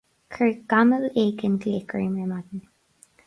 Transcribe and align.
Chuir 0.35 0.55
gamal 0.73 1.05
éigin 1.23 1.59
glaoch 1.65 1.95
orm 1.99 2.17
ar 2.23 2.31
maidin 2.33 2.65